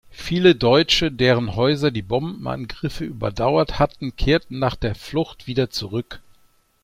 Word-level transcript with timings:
Viele 0.09 0.55
Deutsche, 0.55 1.11
deren 1.11 1.55
Häuser 1.55 1.91
die 1.91 2.01
Bombenangriffe 2.01 3.05
überdauert 3.05 3.77
hatten, 3.77 4.15
kehrten 4.15 4.57
nach 4.57 4.75
der 4.75 4.95
Flucht 4.95 5.45
wieder 5.45 5.69
zurück. 5.69 6.21